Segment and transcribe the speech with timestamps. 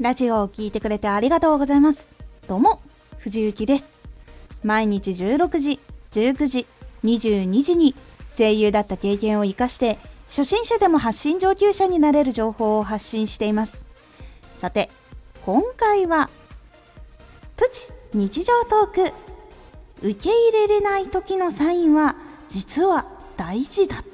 [0.00, 2.10] ラジオを聴いてくれてありがとうございます。
[2.48, 2.80] どうも、
[3.18, 3.94] 藤幸です。
[4.64, 5.78] 毎日16時、
[6.12, 6.66] 19時、
[7.04, 7.94] 22時に
[8.34, 13.84] 声優だった経験を活かして、初心者でも発信上級者になれる情報を発信しています。
[14.56, 14.88] さて、
[15.44, 16.30] 今回は、
[17.58, 19.12] プチ日常トーク。
[20.00, 22.16] 受け入れれない時のサインは、
[22.48, 23.04] 実は
[23.36, 24.04] 大事だっ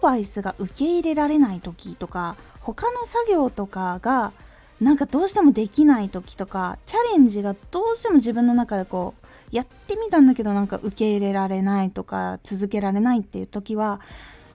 [0.00, 4.32] バイスが受け入れられない時とか他の作業とかが
[4.80, 14.00] なんかどうしてもできない時とかチャレンジがどうしても自分の中でこうやってみたんだけどなんか受け入れられないとか続けられないっていう時は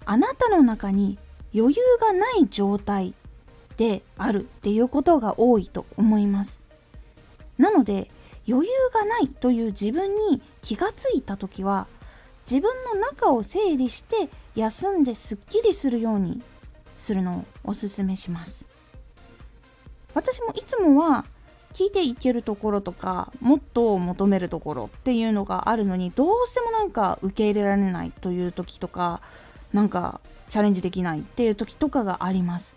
[0.05, 1.17] あなたの中に
[1.53, 3.13] 余裕がない状態
[3.77, 6.61] であるっていうことが多いと思います。
[7.57, 8.09] なので
[8.47, 11.87] 余裕がないという自分に気がついた時は
[12.49, 16.41] 自分の中を整理して休んですっきりするように
[16.97, 18.67] するのをおすすめします。
[20.13, 21.25] 私もいつもは
[21.73, 29.21] 聞いていけるところとかもっと求めるところっていうのがあるのにどうしてもなんか受け入れられないという時とか
[29.73, 32.75] なんかチャレンジできないっていう時とかがあります。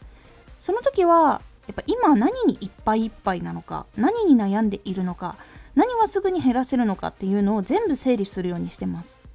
[0.59, 5.37] その時はやっぱ今何にいっぱいいっぱいなのか何に悩んでいるのか
[5.77, 9.28] 何はすぐに減らせるのかっていうのを全部整理するようにしてます。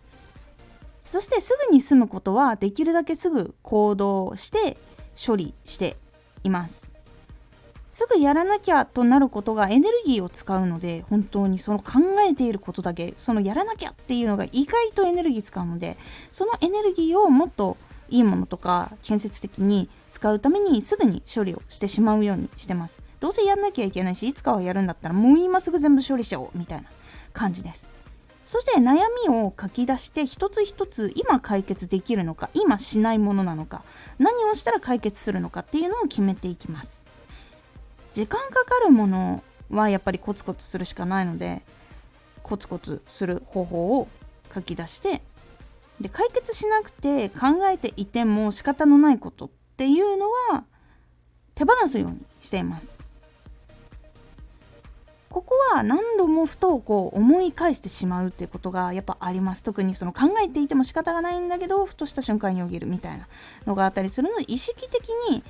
[1.06, 4.78] そしてすぐに済むことはできるだけすぐ行動して
[5.16, 5.98] 処理して
[6.44, 6.92] います。
[7.90, 15.96] すぐやらなきゃとなることがエネルギーを使うので本当にその考えていることだけそのやらなきゃっていうのが意外とエネルギー使うので
[16.32, 17.78] そのエネルギーをもっと
[18.10, 23.00] いいものとか建設的に使うためにすぐに処理をしてしまうようにしてます。
[23.20, 26.88] どうせやんなきゃいけないしいつかはやるんだったらもう今すぐ全部処理しちゃおうみたいな
[27.32, 27.88] 感じです。
[28.46, 33.84] そして悩みを書き出して一つ一つ今解決できるのか今しないものなのか
[34.20, 37.04] 何をしたら解決するのかっていうのを決めていきます。
[38.14, 41.64] 時間かかるものはやっぱりコツコツするしかないので
[42.44, 44.08] コツコツする方法を
[44.54, 45.22] 書き出して
[46.00, 50.64] で解決しなくて考えていても仕方のないことっていうのは
[51.56, 53.04] 手放すようにしています。
[55.34, 59.64] ここは何度もふとこう思い返してしまうっていうことがやっぱあります。
[59.64, 63.28] 特にその考えていても仕方がないんだけどふとした瞬間によぎるみたいな
[63.66, 65.44] のがあったりするので意識的に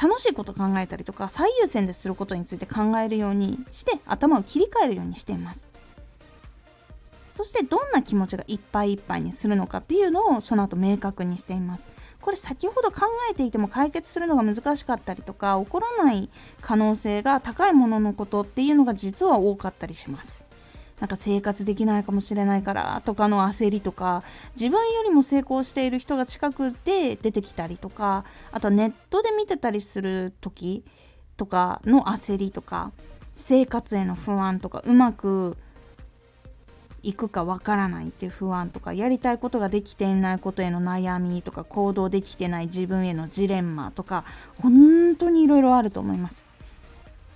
[0.00, 5.68] 楽しいこと考えたりとか最優先ですることについて考えるようにして頭を切り替えるようにしています。
[7.36, 11.90] そしてどんな気持ちがいっぱいいっぱいにするのかっていうのをその後明確にしています。
[12.22, 16.30] これ先ほど考えていても解決するのが難しかったりとか起こらない
[16.62, 20.46] 可能性が高いもののことっていうのが実は多かったりします。
[20.98, 24.22] なんか生活できないかもしれないからとかの焦りとか
[24.58, 30.86] 自分よりも成功している人が近くで出てきたりとかあとはネットで見てたりする時
[31.36, 32.92] とかの焦りとか
[33.36, 35.58] 生活への不安とかうまく
[37.06, 44.24] 行くかわからないっていう不安とかやりたいことができていないことへの悩みとか行動できてない自分へのジレンマとか
[44.60, 46.46] 本当にいろいろあると思います。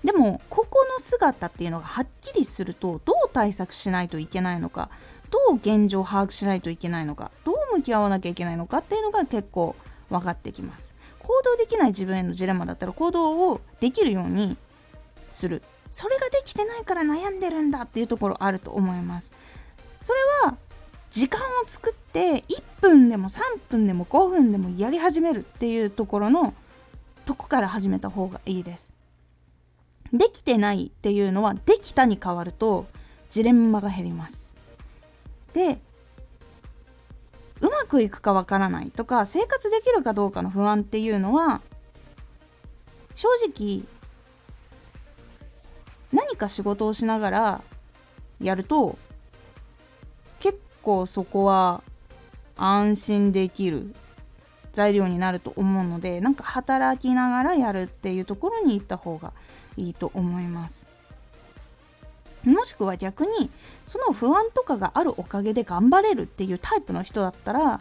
[0.02, 4.88] でもここの姿っていうのがはっきりするとどう対策しないといけないのか
[5.30, 9.76] どう現状を把握しないといけないのかどう向き合わなきゃいけないのかっていうのが結構
[10.08, 10.96] 分かってきます。
[11.20, 14.56] 行動できない自分へのジレンマだったら行動をできるように
[15.28, 15.62] する。
[15.90, 19.32] それができてないから悩んでるんだっていうところあると思います。
[20.00, 20.18] それ
[20.48, 20.56] は
[21.10, 26.54] 時間を作って1分でも3分でも5分でもやり始めるっていうところの
[27.24, 28.92] とこから始めた方がいいです。
[30.12, 32.86] できてないっていうのはできたに変わると
[33.28, 34.54] ジレンマが減ります。
[35.52, 35.78] で
[37.60, 41.60] うまくいくかわからないとか生活できるかどうかの不安っていうのは
[43.14, 43.82] 正直
[46.12, 47.62] 何か仕事をしながら
[48.40, 48.98] やると
[50.90, 51.82] 構そこは
[52.56, 53.94] 安心できる
[54.72, 59.32] 材料になると思うのでなんか働きながらやるっていうところに行った方が
[59.76, 60.88] いいと思います。
[62.44, 63.50] もしくは逆に
[63.84, 67.80] その不安とかがあるおかげで頑張れるっていうタイプの人だったら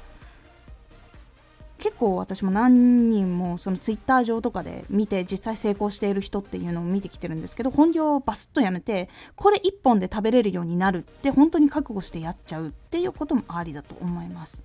[1.79, 14.63] 結構私も何人もそのツイッター上とかで見て実際成功している人っていうのを見てきてるんですけど本業をバスッとやめてこれ1本で食べれるようになるって本当に覚悟してやっちゃうっていうこともありだと思います。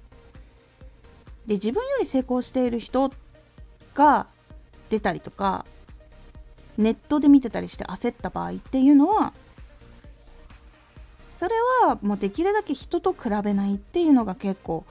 [1.46, 3.12] で自分より成功している人
[3.94, 4.26] が
[4.90, 5.64] 出たりとか
[6.76, 9.32] ネットで見てたりして焦った場合っていうのは
[11.32, 11.54] それ
[11.86, 14.84] はもうできるだけ人と比べないっていうのが結構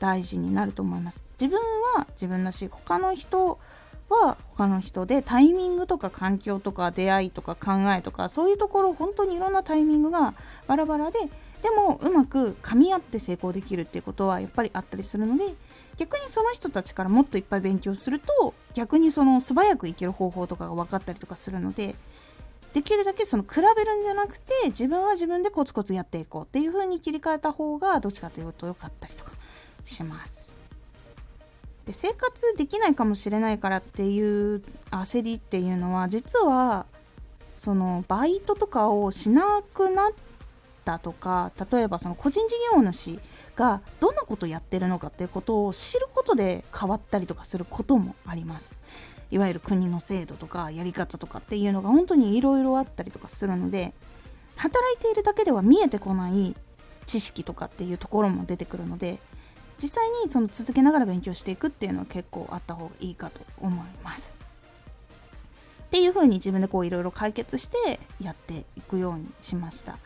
[0.00, 1.22] 大事になると思います。
[1.40, 1.60] 自分
[1.96, 3.60] は自分だし他の人
[4.08, 10.34] は他の人でタイミングとか環境とか出会いとか考えとかそういうところ本当にいろんなタイミングが
[10.66, 11.18] バラバラで
[11.62, 15.54] でもうまく噛み合って成功できるっていうことはやっぱりあったりするので
[15.96, 21.94] 逆にその人たちからもっといっぱい勉強すると逆にその素早くいける方法とかが分かったりとかするので
[22.72, 29.32] できるだけその比べるんじゃなくて自分は自分でコツコツやっていこうっていう風に切り替えた方がどっちかというと良かったりとか。
[29.84, 30.56] します。
[31.86, 36.86] で生活できないかもしれないからっていう焦りっていうのは実は
[37.58, 40.12] そのバイトとかをしなくなっ
[40.84, 43.18] たとか例えばその個人事業主
[43.56, 48.74] がどんなことをやってるのかっていうことを知ることで変わったりとかすることもあります。
[49.30, 53.92] いわゆる国の制度とかやり方とかっていうのが本当にいろいろあったりとかするので
[54.56, 56.56] 働いているだけでは見えてこない
[57.06, 59.18] 知識とかっていうところも出てくるので
[59.80, 64.32] 実際にその続けながら勉強していくっていうのは結構あった方がいいかと思います。
[65.84, 69.98] っていう風に自分でこういろいろ解決してやっていくようにしました。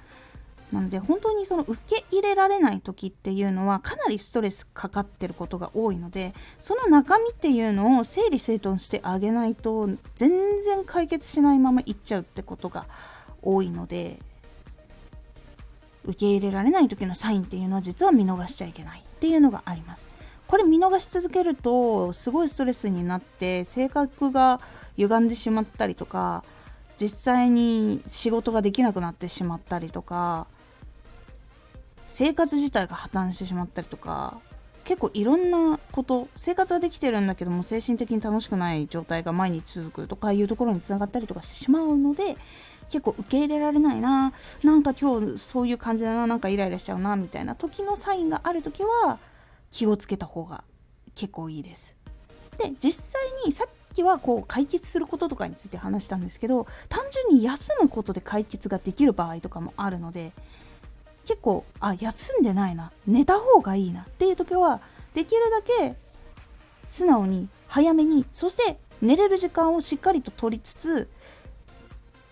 [0.72, 12.86] なので本当にその受け入れられない時っていうのはかなりストレスかかってることが多いのでその中身っていうのを整理整頓してあげないと全然解決しないままいっちゃうってことが
[13.40, 14.18] 多いので
[16.04, 20.06] 受け入れられない時のサインっていうのは実は見逃しちゃいけないっていうのがあります。
[20.46, 24.60] これ見逃し続けるとすごいストレスになって性格が
[24.96, 26.44] 歪んでしまったりとか
[27.00, 30.46] 実際に仕事ができなくなってしまったりとか
[32.06, 34.38] 生活自体が破綻してしまったりとか
[34.84, 42.36] 結構いろんなこと生活はできてるんだけども精神的に楽しくない状態が毎日続くとかいうところにつながったりとかしてしまうので
[42.94, 44.32] 結構受け入れられないな
[44.62, 49.18] なんか今日そういう感じだななんかイライラしちゃうなみたいな時のサインがある時は
[49.72, 50.62] 気をつけた方が
[51.16, 51.96] 結構いいです。
[52.56, 60.30] で実際にさっきはこう解決することとかについて話したんですけど単純に休むことで解決ができる場合とかもあるので
[61.24, 64.80] 結構あ休んでないな寝た方がいいなっていう時は
[65.14, 65.96] できるだけ
[66.88, 71.08] 素直に早めにそして寝れる時間をしっかりと取りつつ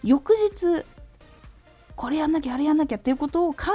[0.03, 0.85] 翌日
[1.95, 3.67] これやんなきゃあれやんなきゃっていうことを考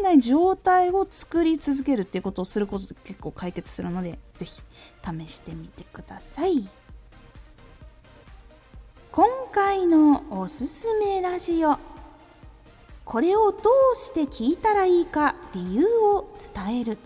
[0.00, 4.62] えない状態を作り続けるっていうことをすることで結構解決するので是非
[5.26, 6.68] 試してみてください。
[9.12, 11.76] 今回のおすすめラジオ
[13.04, 13.58] これをど
[13.94, 16.98] うして聞いたらいいか理由を伝える。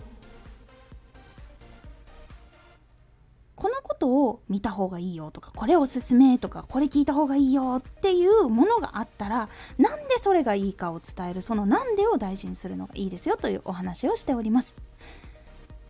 [4.03, 9.47] ことを見た方がいいよとかこれおすすめとかこれ聞いた方がいいよっていうものがあったら
[9.77, 14.75] なんでそれがいいかを伝えるそのなんでを大事にするのがいいですよというお話をしております。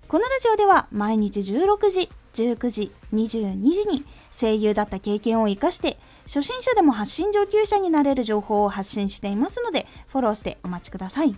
[0.07, 11.36] このラジオでは毎日16時19時22時に声優だった経験を生かして初心者でも発信上級者になれる情報を発信していますのでフォローしてお待ちください。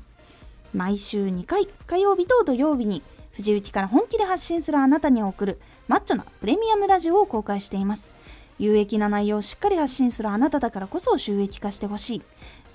[0.73, 3.01] 毎週2回火曜日と土曜日に
[3.35, 8.11] 藤雪から本気で発信するあなたに送るマッチョなプレミアムラジオを公開しています。
[8.57, 12.21] 有益な内容をしっかり発信するあなただからこそ収益化してほしい。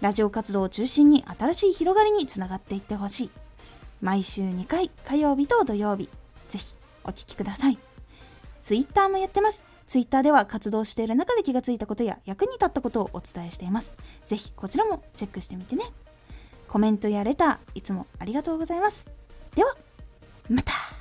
[0.01, 3.31] ラジオ活動を中心に新しい広がりにつながっていってほしい。
[4.01, 6.09] 毎週2回火曜日と土曜日
[6.49, 6.75] ぜひ
[7.05, 7.79] お聴きください。
[8.61, 9.63] Twitter もやってます。
[9.87, 13.95] Twitter では活動している中で気がついたことや役に立ったことをお伝えしています。
[14.27, 15.85] ぜひこちらもチェックしてみてね。
[16.69, 19.07] コメントやレターいつもありがとうございます。
[19.57, 19.77] では
[20.49, 21.00] また!